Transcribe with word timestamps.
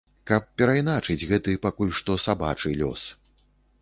Каб 0.29 0.45
перайначыць 0.61 1.27
гэты, 1.31 1.53
пакуль 1.65 1.93
што 1.99 2.17
сабачы, 2.25 2.77
лёс. 2.81 3.05